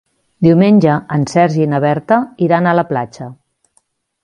[0.45, 3.31] Diumenge en Sergi i na Berta iran a la platja.